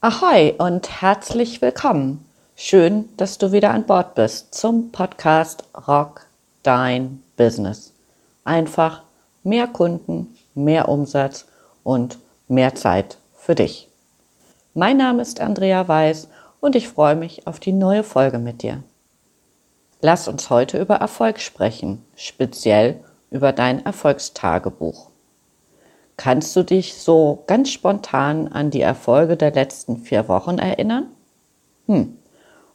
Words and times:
Ahoi 0.00 0.54
und 0.58 1.02
herzlich 1.02 1.62
willkommen. 1.62 2.24
Schön, 2.56 3.08
dass 3.16 3.38
du 3.38 3.52
wieder 3.52 3.70
an 3.70 3.86
Bord 3.86 4.16
bist 4.16 4.52
zum 4.54 4.90
Podcast 4.90 5.62
Rock 5.86 6.26
Dein 6.64 7.22
Business. 7.36 7.92
Einfach 8.42 9.02
mehr 9.44 9.68
Kunden, 9.68 10.36
mehr 10.56 10.88
Umsatz 10.88 11.46
und 11.84 12.18
mehr 12.48 12.74
Zeit 12.74 13.18
für 13.36 13.54
dich. 13.54 13.88
Mein 14.74 14.96
Name 14.96 15.22
ist 15.22 15.40
Andrea 15.40 15.86
Weiß 15.86 16.26
und 16.58 16.74
ich 16.74 16.88
freue 16.88 17.14
mich 17.14 17.46
auf 17.46 17.60
die 17.60 17.72
neue 17.72 18.02
Folge 18.02 18.40
mit 18.40 18.62
dir. 18.62 18.82
Lass 20.02 20.28
uns 20.28 20.48
heute 20.48 20.78
über 20.78 20.96
Erfolg 20.96 21.40
sprechen, 21.40 22.02
speziell 22.16 23.04
über 23.30 23.52
dein 23.52 23.84
Erfolgstagebuch. 23.84 25.10
Kannst 26.16 26.56
du 26.56 26.62
dich 26.62 26.94
so 26.94 27.44
ganz 27.46 27.70
spontan 27.70 28.48
an 28.48 28.70
die 28.70 28.80
Erfolge 28.80 29.36
der 29.36 29.52
letzten 29.52 29.98
vier 29.98 30.26
Wochen 30.28 30.58
erinnern? 30.58 31.08
Hm, 31.86 32.16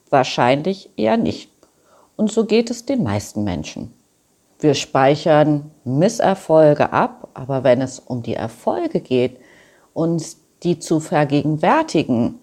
wahrscheinlich 0.09 0.91
eher 0.97 1.17
nicht. 1.17 1.51
Und 2.15 2.31
so 2.31 2.45
geht 2.45 2.69
es 2.69 2.85
den 2.85 3.01
meisten 3.01 3.43
Menschen. 3.43 3.91
Wir 4.59 4.75
speichern 4.75 5.71
Misserfolge 5.83 6.93
ab, 6.93 7.29
aber 7.33 7.63
wenn 7.63 7.81
es 7.81 7.99
um 7.99 8.21
die 8.21 8.35
Erfolge 8.35 8.99
geht, 8.99 9.37
uns 9.93 10.37
die 10.63 10.79
zu 10.79 10.99
vergegenwärtigen, 10.99 12.39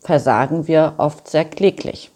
versagen 0.00 0.68
wir 0.68 0.94
oft 0.98 1.28
sehr 1.28 1.44
kläglich. 1.44 2.10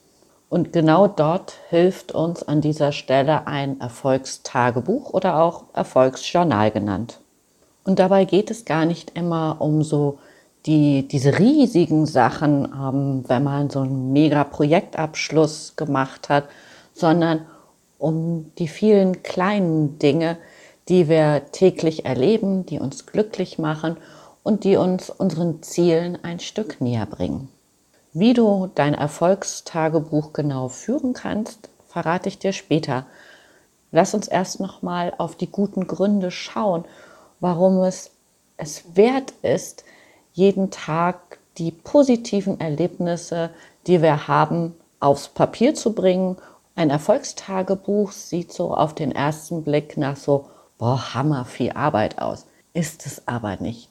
Und 0.48 0.72
genau 0.72 1.08
dort 1.08 1.54
hilft 1.68 2.12
uns 2.12 2.42
an 2.42 2.60
dieser 2.60 2.92
Stelle 2.92 3.46
ein 3.46 3.80
Erfolgstagebuch 3.80 5.12
oder 5.12 5.40
auch 5.42 5.64
Erfolgsjournal 5.74 6.70
genannt. 6.70 7.20
Und 7.84 7.98
dabei 7.98 8.24
geht 8.24 8.50
es 8.50 8.64
gar 8.64 8.86
nicht 8.86 9.12
immer 9.14 9.56
um 9.60 9.82
so 9.82 10.18
die, 10.66 11.06
diese 11.06 11.38
riesigen 11.38 12.06
Sachen, 12.06 12.64
ähm, 12.64 13.24
wenn 13.26 13.44
man 13.44 13.70
so 13.70 13.80
einen 13.80 14.12
mega 14.12 14.44
Projektabschluss 14.44 15.74
gemacht 15.76 16.28
hat, 16.28 16.44
sondern 16.94 17.46
um 17.98 18.52
die 18.58 18.68
vielen 18.68 19.22
kleinen 19.22 19.98
Dinge, 19.98 20.38
die 20.88 21.08
wir 21.08 21.42
täglich 21.52 22.06
erleben, 22.06 22.64
die 22.64 22.80
uns 22.80 23.06
glücklich 23.06 23.58
machen 23.58 23.96
und 24.42 24.64
die 24.64 24.76
uns 24.76 25.10
unseren 25.10 25.62
Zielen 25.62 26.18
ein 26.22 26.40
Stück 26.40 26.80
näher 26.80 27.06
bringen. 27.06 27.48
Wie 28.12 28.34
du 28.34 28.70
dein 28.74 28.94
Erfolgstagebuch 28.94 30.32
genau 30.32 30.68
führen 30.68 31.12
kannst, 31.12 31.68
verrate 31.86 32.28
ich 32.28 32.38
dir 32.38 32.52
später. 32.52 33.06
Lass 33.90 34.14
uns 34.14 34.28
erst 34.28 34.60
noch 34.60 34.82
mal 34.82 35.14
auf 35.18 35.36
die 35.36 35.50
guten 35.50 35.86
Gründe 35.86 36.30
schauen 36.30 36.84
warum 37.40 37.82
es 37.82 38.10
es 38.56 38.96
wert 38.96 39.32
ist, 39.42 39.84
jeden 40.32 40.70
Tag 40.70 41.38
die 41.58 41.70
positiven 41.70 42.58
Erlebnisse, 42.60 43.50
die 43.86 44.02
wir 44.02 44.26
haben, 44.26 44.74
aufs 45.00 45.28
Papier 45.28 45.74
zu 45.74 45.92
bringen. 45.92 46.36
Ein 46.74 46.90
Erfolgstagebuch 46.90 48.10
sieht 48.10 48.52
so 48.52 48.74
auf 48.74 48.94
den 48.94 49.12
ersten 49.12 49.62
Blick 49.62 49.96
nach 49.96 50.16
so, 50.16 50.46
boah, 50.76 51.14
hammer 51.14 51.44
viel 51.44 51.70
Arbeit 51.72 52.18
aus. 52.18 52.46
Ist 52.72 53.06
es 53.06 53.26
aber 53.26 53.56
nicht. 53.60 53.90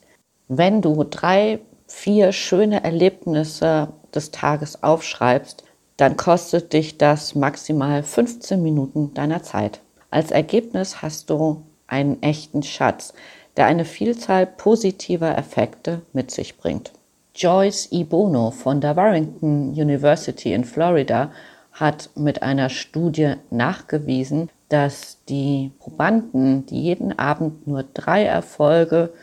Wenn 0.50 0.82
du 0.82 1.06
drei, 1.06 1.60
vier 1.88 2.34
schöne 2.34 2.84
Erlebnisse 2.84 3.90
des 4.16 4.32
Tages 4.32 4.84
aufschreibst, 4.84 5.64
dann 5.98 6.16
kostet 6.16 6.74
dich 6.74 6.98
das 6.98 7.36
maximal 7.36 8.04
15 8.04 8.62
Minuten 8.62 9.14
deiner 9.14 9.44
Zeit. 9.44 9.82
Als 10.12 10.32
Ergebnis 10.32 11.02
hast 11.02 11.30
du 11.30 11.64
einen 11.88 12.22
echten 12.22 12.64
Schatz, 12.64 13.14
der 13.58 13.66
eine 13.66 13.86
Vielzahl 13.86 14.46
positiver 14.46 15.38
Effekte 15.38 16.02
mit 16.14 16.32
sich 16.32 16.58
bringt. 16.58 16.92
Joyce 17.36 17.90
E. 17.92 18.04
Bono 18.04 18.52
von 18.52 18.82
der 18.82 18.96
Warrington 18.96 19.70
University 19.70 20.54
in 20.54 20.64
Florida 20.64 21.32
hat 21.72 22.10
mit 22.16 22.42
einer 22.42 22.70
Studie 22.70 23.36
nachgewiesen, 23.52 24.50
dass 24.70 25.20
die 25.30 25.72
Probanden, 25.80 26.66
die 26.66 26.82
jeden 26.82 27.18
Abend 27.18 27.68
nur 27.68 27.84
drei 27.84 28.24
Erfolge 28.24 29.14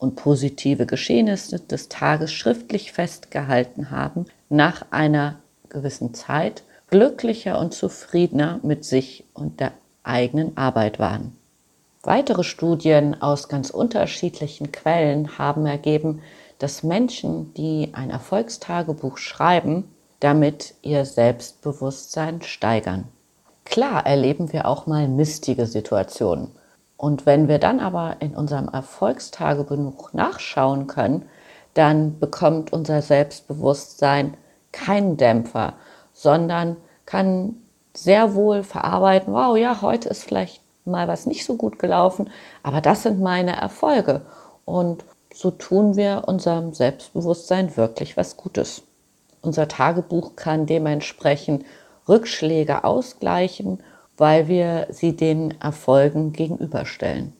und 0.00 0.16
positive 0.16 0.86
Geschehnisse 0.86 1.60
des 1.60 1.88
Tages 1.88 2.32
schriftlich 2.32 2.90
festgehalten 2.90 3.90
haben, 3.90 4.24
nach 4.48 4.86
einer 4.90 5.36
gewissen 5.68 6.14
Zeit 6.14 6.64
glücklicher 6.88 7.58
und 7.60 7.72
zufriedener 7.72 8.58
mit 8.62 8.84
sich 8.84 9.24
und 9.34 9.60
der 9.60 9.72
eigenen 10.02 10.56
Arbeit 10.56 10.98
waren. 10.98 11.36
Weitere 12.02 12.44
Studien 12.44 13.20
aus 13.20 13.48
ganz 13.48 13.68
unterschiedlichen 13.68 14.72
Quellen 14.72 15.38
haben 15.38 15.66
ergeben, 15.66 16.22
dass 16.58 16.82
Menschen, 16.82 17.52
die 17.54 17.90
ein 17.92 18.10
Erfolgstagebuch 18.10 19.18
schreiben, 19.18 19.84
damit 20.18 20.74
ihr 20.82 21.04
Selbstbewusstsein 21.04 22.40
steigern. 22.42 23.04
Klar 23.66 24.06
erleben 24.06 24.52
wir 24.52 24.66
auch 24.66 24.86
mal 24.86 25.08
mistige 25.08 25.66
Situationen. 25.66 26.48
Und 27.00 27.24
wenn 27.24 27.48
wir 27.48 27.58
dann 27.58 27.80
aber 27.80 28.16
in 28.20 28.36
unserem 28.36 28.68
Erfolgstagebuch 28.68 30.12
nachschauen 30.12 30.86
können, 30.86 31.24
dann 31.72 32.18
bekommt 32.18 32.74
unser 32.74 33.00
Selbstbewusstsein 33.00 34.36
keinen 34.70 35.16
Dämpfer, 35.16 35.72
sondern 36.12 36.76
kann 37.06 37.56
sehr 37.94 38.34
wohl 38.34 38.62
verarbeiten, 38.62 39.32
wow, 39.32 39.56
ja, 39.56 39.80
heute 39.80 40.10
ist 40.10 40.24
vielleicht 40.24 40.60
mal 40.84 41.08
was 41.08 41.24
nicht 41.24 41.46
so 41.46 41.56
gut 41.56 41.78
gelaufen, 41.78 42.28
aber 42.62 42.82
das 42.82 43.04
sind 43.04 43.18
meine 43.18 43.56
Erfolge. 43.56 44.20
Und 44.66 45.02
so 45.32 45.50
tun 45.50 45.96
wir 45.96 46.24
unserem 46.26 46.74
Selbstbewusstsein 46.74 47.78
wirklich 47.78 48.18
was 48.18 48.36
Gutes. 48.36 48.82
Unser 49.40 49.68
Tagebuch 49.68 50.36
kann 50.36 50.66
dementsprechend 50.66 51.64
Rückschläge 52.06 52.84
ausgleichen, 52.84 53.82
weil 54.20 54.46
wir 54.46 54.86
sie 54.90 55.16
den 55.16 55.60
Erfolgen 55.60 56.32
gegenüberstellen. 56.32 57.32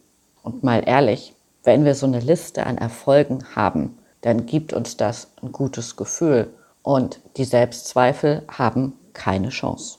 Und 0.42 0.64
mal 0.64 0.82
ehrlich, 0.84 1.34
wenn 1.62 1.84
wir 1.84 1.94
so 1.94 2.06
eine 2.06 2.20
Liste 2.20 2.66
an 2.66 2.78
Erfolgen 2.78 3.44
haben, 3.54 3.98
dann 4.22 4.46
gibt 4.46 4.72
uns 4.72 4.96
das 4.96 5.28
ein 5.42 5.52
gutes 5.52 5.96
Gefühl 5.96 6.48
und 6.82 7.20
die 7.36 7.44
Selbstzweifel 7.44 8.42
haben 8.48 8.94
keine 9.12 9.50
Chance. 9.50 9.98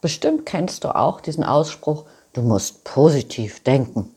Bestimmt 0.00 0.46
kennst 0.46 0.84
du 0.84 0.94
auch 0.94 1.20
diesen 1.20 1.44
Ausspruch, 1.44 2.04
Du 2.34 2.42
musst 2.42 2.84
positiv 2.84 3.64
denken. 3.64 4.14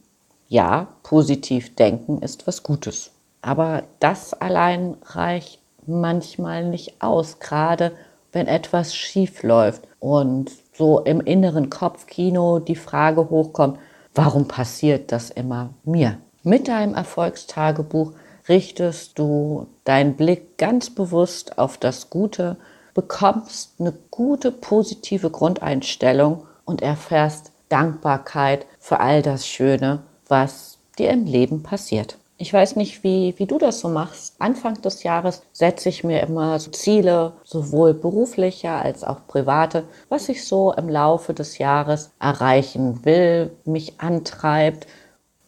Ja, 0.47 0.89
positiv 1.01 1.75
denken 1.75 2.21
ist 2.21 2.45
was 2.45 2.61
Gutes. 2.61 3.11
Aber 3.41 3.83
das 3.99 4.33
allein 4.33 4.97
reicht 5.05 5.59
manchmal 5.87 6.65
nicht 6.65 7.01
aus, 7.01 7.39
gerade 7.39 7.93
wenn 8.31 8.45
etwas 8.47 8.93
schief 8.93 9.41
läuft 9.41 9.87
und 9.99 10.51
so 10.81 10.99
im 11.01 11.21
inneren 11.21 11.69
Kopfkino 11.69 12.57
die 12.57 12.75
Frage 12.75 13.29
hochkommt, 13.29 13.77
warum 14.15 14.47
passiert 14.47 15.11
das 15.11 15.29
immer 15.29 15.75
mir? 15.83 16.17
Mit 16.41 16.67
deinem 16.67 16.95
Erfolgstagebuch 16.95 18.13
richtest 18.49 19.19
du 19.19 19.67
deinen 19.83 20.15
Blick 20.15 20.57
ganz 20.57 20.89
bewusst 20.89 21.59
auf 21.59 21.77
das 21.77 22.09
Gute, 22.09 22.57
bekommst 22.95 23.75
eine 23.79 23.93
gute 24.09 24.51
positive 24.51 25.29
Grundeinstellung 25.29 26.47
und 26.65 26.81
erfährst 26.81 27.51
Dankbarkeit 27.69 28.65
für 28.79 28.99
all 29.01 29.21
das 29.21 29.45
Schöne, 29.45 30.01
was 30.27 30.79
dir 30.97 31.11
im 31.11 31.25
Leben 31.25 31.61
passiert. 31.61 32.17
Ich 32.41 32.51
weiß 32.51 32.75
nicht, 32.75 33.03
wie, 33.03 33.35
wie 33.37 33.45
du 33.45 33.59
das 33.59 33.81
so 33.81 33.87
machst. 33.87 34.33
Anfang 34.39 34.81
des 34.81 35.03
Jahres 35.03 35.43
setze 35.53 35.89
ich 35.89 36.03
mir 36.03 36.21
immer 36.21 36.57
so 36.57 36.71
Ziele, 36.71 37.33
sowohl 37.43 37.93
beruflicher 37.93 38.81
als 38.81 39.03
auch 39.03 39.27
private, 39.27 39.83
was 40.09 40.27
ich 40.27 40.43
so 40.43 40.73
im 40.73 40.89
Laufe 40.89 41.35
des 41.35 41.59
Jahres 41.59 42.09
erreichen 42.19 43.05
will, 43.05 43.51
mich 43.65 44.01
antreibt, 44.01 44.87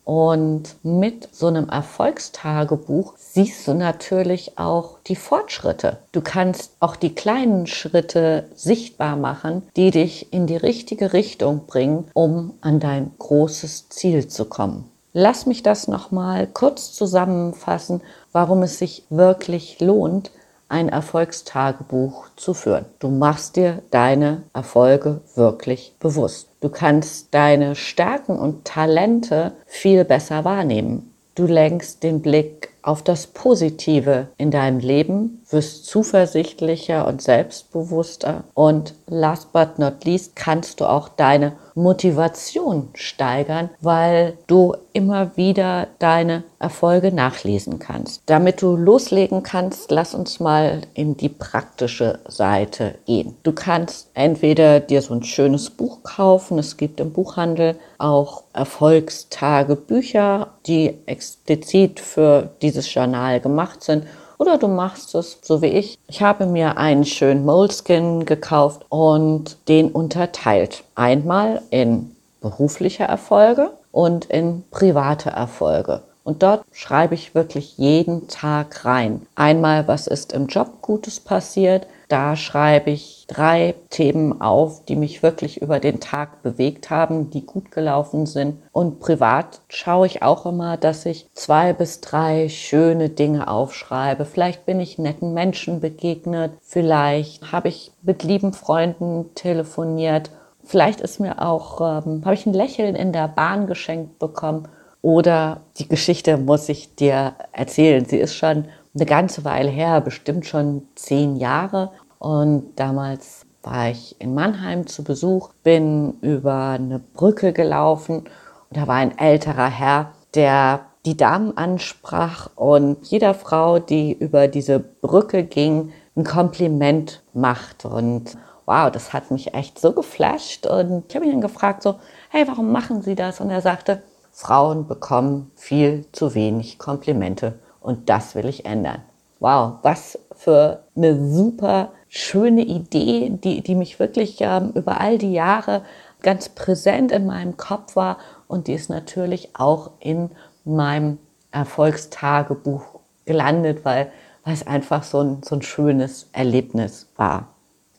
und 0.05 0.75
mit 0.83 1.29
so 1.31 1.47
einem 1.47 1.69
Erfolgstagebuch 1.69 3.13
siehst 3.17 3.65
du 3.67 3.73
natürlich 3.73 4.59
auch 4.59 4.99
die 5.07 5.15
Fortschritte. 5.15 5.97
Du 6.11 6.19
kannst 6.21 6.73
auch 6.81 6.97
die 6.97 7.15
kleinen 7.15 7.67
Schritte 7.67 8.49
sichtbar 8.53 9.15
machen, 9.15 9.63
die 9.77 9.91
dich 9.91 10.31
in 10.33 10.45
die 10.45 10.57
richtige 10.57 11.13
Richtung 11.13 11.65
bringen, 11.67 12.11
um 12.13 12.53
an 12.59 12.81
dein 12.81 13.11
großes 13.17 13.87
Ziel 13.89 14.27
zu 14.27 14.45
kommen. 14.45 14.92
Lass 15.13 15.45
mich 15.45 15.61
das 15.61 15.87
nochmal 15.87 16.47
kurz 16.47 16.91
zusammenfassen, 16.91 18.01
warum 18.31 18.63
es 18.63 18.79
sich 18.79 19.05
wirklich 19.11 19.79
lohnt, 19.79 20.31
ein 20.69 20.89
Erfolgstagebuch 20.89 22.29
zu 22.35 22.55
führen. 22.55 22.85
Du 22.97 23.09
machst 23.09 23.55
dir 23.55 23.83
deine 23.91 24.41
Erfolge 24.53 25.21
wirklich 25.35 25.95
bewusst. 25.99 26.49
Du 26.61 26.69
kannst 26.69 27.27
deine 27.31 27.75
Stärken 27.75 28.39
und 28.39 28.65
Talente 28.65 29.51
viel 29.67 30.03
besser 30.03 30.45
wahrnehmen. 30.45 31.13
Du 31.35 31.45
lenkst 31.45 32.01
den 32.01 32.21
Blick 32.21 32.69
auf 32.81 33.03
das 33.03 33.27
Positive 33.27 34.29
in 34.37 34.49
deinem 34.49 34.79
Leben, 34.79 35.42
wirst 35.53 35.85
zuversichtlicher 35.85 37.07
und 37.07 37.21
selbstbewusster 37.21 38.43
und 38.53 38.93
last 39.07 39.53
but 39.53 39.79
not 39.79 40.03
least 40.03 40.35
kannst 40.35 40.79
du 40.79 40.85
auch 40.85 41.09
deine 41.09 41.53
Motivation 41.75 42.89
steigern, 42.93 43.69
weil 43.81 44.37
du 44.47 44.75
immer 44.93 45.35
wieder 45.37 45.87
deine 45.97 46.43
Erfolge 46.59 47.11
nachlesen 47.11 47.79
kannst. 47.79 48.21
Damit 48.27 48.61
du 48.61 48.75
loslegen 48.75 49.41
kannst, 49.41 49.89
lass 49.89 50.13
uns 50.13 50.39
mal 50.39 50.81
in 50.93 51.17
die 51.17 51.29
praktische 51.29 52.19
Seite 52.27 52.95
gehen. 53.05 53.35
Du 53.43 53.53
kannst 53.53 54.09
entweder 54.13 54.79
dir 54.79 55.01
so 55.01 55.15
ein 55.15 55.23
schönes 55.23 55.71
Buch 55.71 56.03
kaufen, 56.03 56.59
es 56.59 56.77
gibt 56.77 56.99
im 56.99 57.11
Buchhandel 57.11 57.75
auch 57.97 58.43
Erfolgstagebücher, 58.53 60.49
die 60.67 60.99
explizit 61.07 61.99
für 61.99 62.51
dieses 62.61 62.93
Journal 62.93 63.39
gemacht 63.39 63.83
sind 63.83 64.03
oder 64.43 64.57
du 64.57 64.67
machst 64.67 65.15
es 65.15 65.37
so 65.41 65.61
wie 65.61 65.67
ich. 65.67 65.97
Ich 66.09 66.21
habe 66.21 66.45
mir 66.45 66.77
einen 66.77 67.05
schönen 67.05 67.45
Moleskin 67.45 68.25
gekauft 68.25 68.85
und 68.89 69.57
den 69.69 69.89
unterteilt. 69.89 70.83
Einmal 70.95 71.61
in 71.69 72.13
berufliche 72.41 73.05
Erfolge 73.05 73.71
und 73.93 74.25
in 74.25 74.65
private 74.69 75.29
Erfolge. 75.29 76.01
Und 76.25 76.43
dort 76.43 76.65
schreibe 76.73 77.15
ich 77.15 77.35
wirklich 77.35 77.77
jeden 77.77 78.27
Tag 78.27 78.83
rein. 78.83 79.25
Einmal, 79.35 79.87
was 79.87 80.07
ist 80.07 80.33
im 80.33 80.47
Job 80.47 80.81
Gutes 80.81 81.21
passiert. 81.21 81.87
Da 82.13 82.35
schreibe 82.35 82.91
ich 82.91 83.25
drei 83.27 83.73
Themen 83.89 84.39
auf, 84.39 84.85
die 84.85 84.95
mich 84.95 85.23
wirklich 85.23 85.63
über 85.63 85.79
den 85.79 85.99
Tag 85.99 86.43
bewegt 86.43 86.91
haben, 86.91 87.31
die 87.31 87.43
gut 87.43 87.71
gelaufen 87.71 88.27
sind. 88.27 88.61
Und 88.71 88.99
privat 88.99 89.61
schaue 89.67 90.05
ich 90.05 90.21
auch 90.21 90.45
immer, 90.45 90.77
dass 90.77 91.07
ich 91.07 91.27
zwei 91.33 91.73
bis 91.73 92.01
drei 92.01 92.49
schöne 92.49 93.09
Dinge 93.09 93.47
aufschreibe. 93.47 94.25
Vielleicht 94.25 94.67
bin 94.67 94.79
ich 94.79 94.99
netten 94.99 95.33
Menschen 95.33 95.79
begegnet. 95.79 96.51
Vielleicht 96.61 97.51
habe 97.51 97.69
ich 97.69 97.91
mit 98.03 98.21
lieben 98.21 98.53
Freunden 98.53 99.33
telefoniert. 99.33 100.29
Vielleicht 100.63 101.01
ist 101.01 101.19
mir 101.19 101.41
auch, 101.41 101.81
ähm, 101.81 102.21
habe 102.25 102.35
ich 102.35 102.45
ein 102.45 102.53
Lächeln 102.53 102.93
in 102.93 103.11
der 103.11 103.27
Bahn 103.27 103.65
geschenkt 103.65 104.19
bekommen 104.19 104.67
oder 105.01 105.61
die 105.79 105.87
Geschichte 105.87 106.37
muss 106.37 106.69
ich 106.69 106.93
dir 106.93 107.33
erzählen. 107.53 108.05
Sie 108.05 108.19
ist 108.19 108.35
schon 108.35 108.65
eine 108.95 109.05
ganze 109.05 109.43
Weile 109.43 109.69
her, 109.69 110.01
bestimmt 110.01 110.45
schon 110.45 110.83
zehn 110.95 111.35
Jahre. 111.35 111.91
Und 112.23 112.75
damals 112.77 113.45
war 113.63 113.89
ich 113.89 114.15
in 114.21 114.33
Mannheim 114.33 114.87
zu 114.87 115.03
Besuch, 115.03 115.49
bin 115.61 116.13
über 116.21 116.69
eine 116.69 116.99
Brücke 116.99 117.51
gelaufen 117.51 118.19
und 118.19 118.77
da 118.77 118.87
war 118.87 118.95
ein 118.95 119.17
älterer 119.17 119.67
Herr, 119.67 120.13
der 120.33 120.85
die 121.05 121.17
Damen 121.17 121.57
ansprach 121.57 122.49
und 122.55 123.05
jeder 123.07 123.33
Frau, 123.33 123.79
die 123.79 124.13
über 124.13 124.47
diese 124.47 124.79
Brücke 124.79 125.43
ging, 125.43 125.91
ein 126.15 126.23
Kompliment 126.23 127.21
macht. 127.33 127.83
Und 127.83 128.37
wow, 128.65 128.89
das 128.89 129.11
hat 129.11 129.29
mich 129.29 129.53
echt 129.53 129.77
so 129.77 129.91
geflasht. 129.91 130.65
Und 130.65 131.03
ich 131.09 131.15
habe 131.17 131.25
ihn 131.25 131.33
dann 131.33 131.41
gefragt, 131.41 131.83
so, 131.83 131.95
hey, 132.29 132.47
warum 132.47 132.71
machen 132.71 133.01
Sie 133.01 133.15
das? 133.15 133.41
Und 133.41 133.49
er 133.49 133.59
sagte, 133.59 134.01
Frauen 134.31 134.87
bekommen 134.87 135.51
viel 135.57 136.05
zu 136.13 136.35
wenig 136.35 136.79
Komplimente 136.79 137.59
und 137.81 138.09
das 138.09 138.33
will 138.33 138.45
ich 138.45 138.65
ändern. 138.65 139.01
Wow, 139.41 139.79
was 139.81 140.17
für 140.33 140.83
eine 140.95 141.29
super 141.29 141.89
schöne 142.15 142.61
Idee, 142.61 143.31
die, 143.31 143.61
die 143.61 143.73
mich 143.73 143.97
wirklich 143.97 144.37
ähm, 144.41 144.71
über 144.75 145.01
all 145.01 145.17
die 145.17 145.33
Jahre 145.33 145.81
ganz 146.21 146.47
präsent 146.47 147.11
in 147.11 147.25
meinem 147.25 147.57
Kopf 147.57 147.95
war 147.95 148.19
und 148.47 148.67
die 148.67 148.73
ist 148.73 148.91
natürlich 148.91 149.49
auch 149.55 149.89
in 149.99 150.29
meinem 150.63 151.17
Erfolgstagebuch 151.51 152.83
gelandet, 153.25 153.83
weil, 153.83 154.11
weil 154.43 154.53
es 154.53 154.67
einfach 154.67 155.01
so 155.01 155.21
ein, 155.21 155.41
so 155.43 155.55
ein 155.55 155.63
schönes 155.63 156.29
Erlebnis 156.33 157.09
war. 157.15 157.47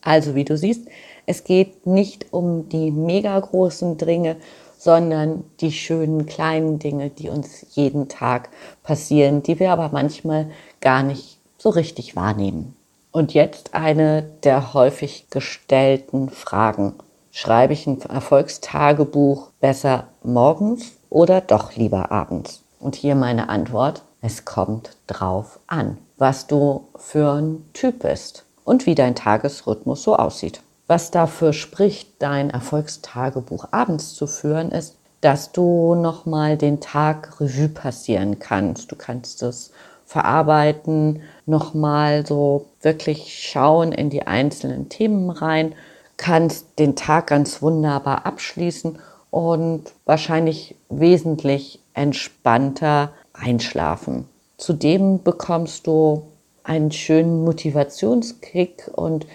Also 0.01 0.37
wie 0.37 0.45
du 0.45 0.57
siehst, 0.57 0.87
es 1.27 1.43
geht 1.43 1.85
nicht 1.85 2.33
um 2.33 2.69
die 2.69 2.93
mega 2.93 3.39
großen 3.41 3.97
Dinge, 3.97 4.37
sondern 4.79 5.43
die 5.59 5.73
schönen 5.73 6.27
kleinen 6.27 6.79
Dinge, 6.79 7.11
die 7.11 7.31
uns 7.31 7.67
jeden 7.75 8.09
Tag 8.09 8.51
passieren, 8.85 9.43
die 9.43 9.59
wir 9.59 9.73
aber 9.73 9.89
manchmal 9.89 10.53
gar 10.81 11.03
nicht 11.03 11.41
so 11.59 11.71
richtig 11.71 12.15
wahrnehmen. 12.15 12.77
Und 13.15 13.33
jetzt 13.33 13.75
eine 13.75 14.25
der 14.43 14.75
häufig 14.75 15.31
gestellten 15.31 16.31
Fragen. 16.31 16.95
Schreibe 17.31 17.73
ich 17.73 17.87
ein 17.87 18.01
Erfolgstagebuch 18.01 19.51
besser 19.61 20.09
morgens 20.25 20.95
oder 21.11 21.41
doch 21.41 21.77
lieber 21.77 22.11
abends? 22.11 22.65
Und 22.81 22.97
hier 22.97 23.15
meine 23.15 23.49
Antwort. 23.49 24.03
Es 24.21 24.45
kommt 24.45 24.97
drauf 25.07 25.61
an, 25.69 25.99
was 26.19 26.49
du 26.49 26.89
für 26.97 27.35
ein 27.35 27.65
Typ 27.73 28.01
bist 28.01 28.47
und 28.65 28.85
wie 28.85 28.97
dein 28.97 29.15
Tagesrhythmus 29.15 30.03
so 30.03 30.17
aussieht. 30.17 30.61
Was 30.89 31.13
dafür 31.13 31.53
spricht, 31.53 32.21
dein 32.21 32.51
Erfolgstagebuch 32.51 33.69
abends 33.71 34.17
zu 34.17 34.27
führen, 34.27 34.73
ist, 34.73 34.97
dass 35.21 35.53
du 35.53 35.95
nochmal 35.95 36.59
den 36.59 36.81
Tag 36.81 37.41
Revue 37.41 37.69
passieren 37.69 38.41
kannst. 38.41 38.91
Du 38.91 38.97
kannst 38.97 39.45
es 39.45 39.71
verarbeiten, 40.15 41.23
nochmal 41.45 42.25
so 42.25 42.67
wirklich 42.83 43.49
schauen 43.51 43.91
in 43.91 44.11
die 44.11 44.29
einzelnen 44.29 44.89
Themen 44.89 45.29
rein, 45.29 45.75
kannst 46.17 46.79
den 46.79 46.95
Tag 46.95 47.27
ganz 47.27 47.61
wunderbar 47.63 48.25
abschließen 48.25 49.01
und 49.33 49.83
wahrscheinlich 50.05 50.77
wesentlich 50.89 51.81
entspannter 51.95 53.11
einschlafen. 53.33 54.29
Zudem 54.57 55.21
bekommst 55.21 55.89
du 55.89 56.23
einen 56.63 56.93
schönen 56.93 57.45
Motivationskick 57.45 58.89
und 58.95 59.27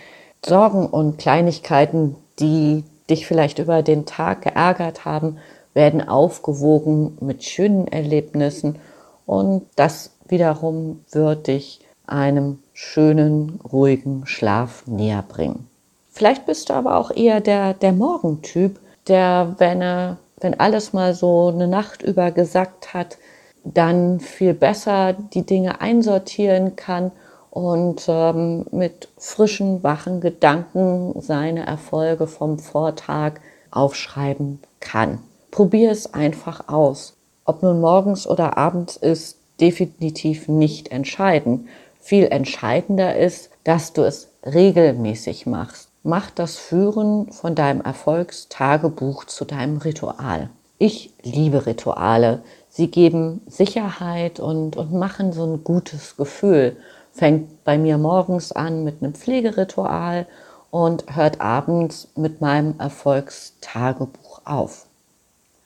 Sorgen 0.45 0.85
und 0.87 1.17
Kleinigkeiten, 1.17 2.15
die 2.39 2.85
dich 3.09 3.27
vielleicht 3.27 3.59
über 3.59 3.83
den 3.83 4.05
Tag 4.05 4.43
geärgert 4.43 5.03
haben, 5.03 5.39
werden 5.73 6.07
aufgewogen 6.07 7.17
mit 7.19 7.43
schönen 7.43 7.85
Erlebnissen 7.89 8.79
und 9.25 9.65
das 9.75 10.11
wiederum 10.29 11.03
wird 11.11 11.47
dich 11.47 11.81
einem 12.05 12.59
schönen, 12.73 13.59
ruhigen 13.71 14.25
Schlaf 14.25 14.83
näher 14.87 15.23
bringen. 15.27 15.67
Vielleicht 16.09 16.45
bist 16.45 16.69
du 16.69 16.73
aber 16.73 16.97
auch 16.97 17.11
eher 17.11 17.39
der, 17.39 17.73
der 17.73 17.93
Morgentyp, 17.93 18.79
der, 19.07 19.55
wenn 19.57 19.81
er, 19.81 20.17
wenn 20.39 20.59
alles 20.59 20.93
mal 20.93 21.13
so 21.13 21.49
eine 21.49 21.67
Nacht 21.67 22.01
über 22.01 22.31
gesagt 22.31 22.93
hat, 22.93 23.17
dann 23.63 24.19
viel 24.19 24.53
besser 24.53 25.13
die 25.13 25.45
Dinge 25.45 25.81
einsortieren 25.81 26.75
kann 26.75 27.11
und 27.51 28.05
ähm, 28.07 28.65
mit 28.71 29.09
frischen, 29.17 29.83
wachen 29.83 30.21
Gedanken 30.21 31.13
seine 31.21 31.65
Erfolge 31.65 32.27
vom 32.27 32.59
Vortag 32.59 33.33
aufschreiben 33.71 34.61
kann. 34.79 35.19
Probier 35.51 35.91
es 35.91 36.13
einfach 36.13 36.67
aus. 36.67 37.15
Ob 37.45 37.63
nun 37.63 37.81
morgens 37.81 38.27
oder 38.27 38.57
abends 38.57 38.95
ist 38.97 39.38
definitiv 39.61 40.47
nicht 40.47 40.91
entscheidend. 40.91 41.67
Viel 41.99 42.25
entscheidender 42.25 43.17
ist, 43.17 43.51
dass 43.63 43.93
du 43.93 44.03
es 44.03 44.29
regelmäßig 44.45 45.45
machst. 45.45 45.89
Mach 46.03 46.31
das 46.31 46.57
Führen 46.57 47.31
von 47.31 47.55
deinem 47.55 47.81
Erfolgstagebuch 47.81 49.25
zu 49.25 49.45
deinem 49.45 49.77
Ritual. 49.77 50.49
Ich 50.77 51.11
liebe 51.23 51.65
Rituale. 51.65 52.41
Sie 52.69 52.89
geben 52.89 53.41
Sicherheit 53.47 54.39
und, 54.39 54.77
und 54.77 54.93
machen 54.93 55.33
so 55.33 55.43
ein 55.43 55.63
gutes 55.63 56.15
Gefühl 56.15 56.77
fängt 57.11 57.63
bei 57.63 57.77
mir 57.77 57.97
morgens 57.97 58.51
an 58.51 58.83
mit 58.83 59.01
einem 59.01 59.13
Pflegeritual 59.13 60.25
und 60.71 61.15
hört 61.15 61.41
abends 61.41 62.07
mit 62.15 62.41
meinem 62.41 62.75
Erfolgstagebuch 62.79 64.41
auf. 64.45 64.85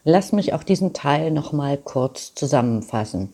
Lass 0.03 0.31
mich 0.31 0.53
auch 0.53 0.63
diesen 0.63 0.93
Teil 0.93 1.31
nochmal 1.31 1.77
kurz 1.77 2.33
zusammenfassen. 2.33 3.31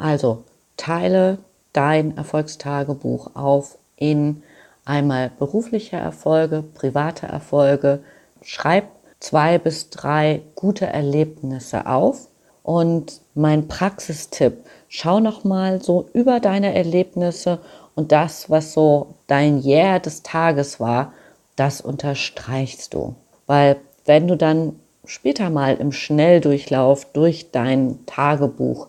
Also 0.00 0.44
teile 0.78 1.38
dein 1.74 2.16
Erfolgstagebuch 2.16 3.36
auf 3.36 3.76
in 3.96 4.42
einmal 4.86 5.30
berufliche 5.38 5.96
Erfolge, 5.96 6.64
private 6.74 7.26
Erfolge. 7.26 8.00
Schreib 8.42 8.86
zwei 9.20 9.58
bis 9.58 9.90
drei 9.90 10.40
gute 10.54 10.86
Erlebnisse 10.86 11.86
auf. 11.86 12.28
Und 12.62 13.20
mein 13.34 13.68
Praxistipp, 13.68 14.64
schau 14.88 15.20
noch 15.20 15.44
mal 15.44 15.82
so 15.82 16.08
über 16.14 16.40
deine 16.40 16.74
Erlebnisse 16.74 17.58
und 17.94 18.10
das, 18.10 18.48
was 18.48 18.72
so 18.72 19.14
dein 19.26 19.62
Yeah 19.62 19.98
des 19.98 20.22
Tages 20.22 20.80
war, 20.80 21.12
das 21.56 21.82
unterstreichst 21.82 22.94
du. 22.94 23.16
Weil 23.46 23.76
wenn 24.06 24.28
du 24.28 24.36
dann 24.36 24.76
später 25.04 25.50
mal 25.50 25.74
im 25.76 25.92
Schnelldurchlauf 25.92 27.06
durch 27.12 27.50
dein 27.50 28.06
Tagebuch 28.06 28.86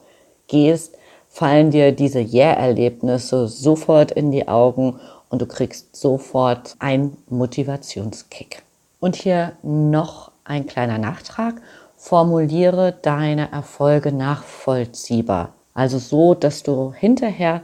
gehst, 0.47 0.95
fallen 1.31 1.71
dir 1.71 1.93
diese 1.93 2.19
Yeah-Erlebnisse 2.19 3.47
sofort 3.47 4.11
in 4.11 4.31
die 4.31 4.49
Augen 4.49 4.99
und 5.29 5.41
du 5.41 5.45
kriegst 5.45 5.95
sofort 5.95 6.75
einen 6.79 7.15
Motivationskick. 7.29 8.63
Und 8.99 9.15
hier 9.15 9.53
noch 9.63 10.31
ein 10.43 10.67
kleiner 10.67 10.97
Nachtrag. 10.97 11.61
Formuliere 11.95 12.93
deine 13.01 13.49
Erfolge 13.51 14.11
nachvollziehbar. 14.11 15.53
Also 15.73 15.99
so, 15.99 16.35
dass 16.35 16.63
du 16.63 16.93
hinterher 16.93 17.61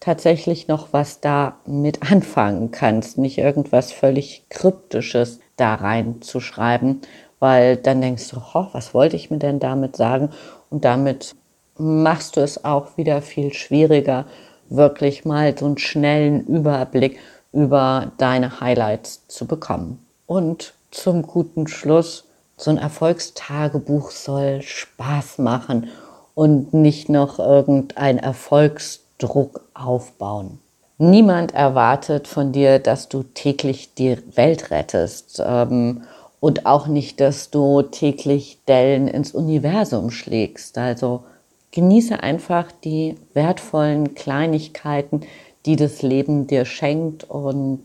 tatsächlich 0.00 0.66
noch 0.66 0.88
was 0.92 1.20
da 1.20 1.56
mit 1.66 2.02
anfangen 2.10 2.70
kannst, 2.70 3.18
nicht 3.18 3.36
irgendwas 3.36 3.92
völlig 3.92 4.46
Kryptisches 4.48 5.38
da 5.58 5.74
reinzuschreiben, 5.74 7.02
weil 7.40 7.76
dann 7.76 8.00
denkst 8.00 8.30
du, 8.30 8.38
oh, 8.54 8.68
was 8.72 8.94
wollte 8.94 9.16
ich 9.16 9.30
mir 9.30 9.38
denn 9.38 9.60
damit 9.60 9.96
sagen? 9.96 10.30
Und 10.70 10.86
damit 10.86 11.34
machst 11.78 12.36
du 12.36 12.40
es 12.40 12.64
auch 12.64 12.96
wieder 12.96 13.22
viel 13.22 13.52
schwieriger, 13.52 14.26
wirklich 14.68 15.24
mal 15.24 15.56
so 15.56 15.66
einen 15.66 15.78
schnellen 15.78 16.46
Überblick 16.46 17.18
über 17.52 18.12
deine 18.18 18.60
Highlights 18.60 19.26
zu 19.28 19.46
bekommen. 19.46 20.04
Und 20.26 20.74
zum 20.90 21.22
guten 21.22 21.66
Schluss, 21.66 22.24
so 22.56 22.70
ein 22.70 22.78
Erfolgstagebuch 22.78 24.10
soll 24.10 24.62
Spaß 24.62 25.38
machen 25.38 25.88
und 26.34 26.72
nicht 26.72 27.08
noch 27.08 27.38
irgendein 27.38 28.18
Erfolgsdruck 28.18 29.62
aufbauen. 29.74 30.58
Niemand 30.98 31.54
erwartet 31.54 32.28
von 32.28 32.52
dir, 32.52 32.78
dass 32.78 33.08
du 33.08 33.24
täglich 33.24 33.94
die 33.94 34.18
Welt 34.36 34.70
rettest 34.70 35.42
ähm, 35.44 36.02
und 36.38 36.66
auch 36.66 36.86
nicht, 36.86 37.20
dass 37.20 37.50
du 37.50 37.82
täglich 37.82 38.60
Dellen 38.68 39.08
ins 39.08 39.32
Universum 39.32 40.10
schlägst. 40.10 40.78
Also 40.78 41.24
genieße 41.72 42.22
einfach 42.22 42.70
die 42.70 43.16
wertvollen 43.34 44.14
Kleinigkeiten, 44.14 45.22
die 45.66 45.76
das 45.76 46.02
Leben 46.02 46.46
dir 46.46 46.64
schenkt 46.64 47.24
und, 47.24 47.82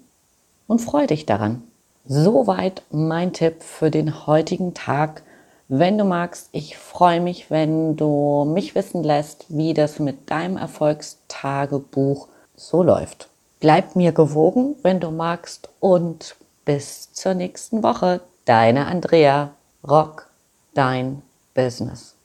und 0.67 0.79
freu 0.79 1.07
dich 1.07 1.25
daran. 1.25 1.63
Soweit 2.05 2.83
mein 2.91 3.33
Tipp 3.33 3.63
für 3.63 3.91
den 3.91 4.27
heutigen 4.27 4.73
Tag. 4.73 5.23
Wenn 5.67 5.97
du 5.97 6.05
magst, 6.05 6.49
ich 6.53 6.77
freue 6.77 7.19
mich, 7.19 7.51
wenn 7.51 7.97
du 7.97 8.45
mich 8.45 8.75
wissen 8.75 9.03
lässt, 9.03 9.45
wie 9.49 9.73
das 9.73 9.99
mit 9.99 10.29
deinem 10.31 10.55
Erfolgstagebuch 10.55 12.29
so 12.55 12.83
läuft. 12.83 13.29
Bleib 13.59 13.95
mir 13.95 14.11
gewogen, 14.11 14.75
wenn 14.83 14.99
du 14.99 15.11
magst 15.11 15.69
und 15.79 16.35
bis 16.63 17.11
zur 17.13 17.33
nächsten 17.33 17.83
Woche. 17.83 18.21
Deine 18.45 18.85
Andrea. 18.85 19.51
Rock 19.87 20.27
dein 20.73 21.21
Business. 21.53 22.16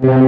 Thank 0.00 0.12
you. 0.12 0.18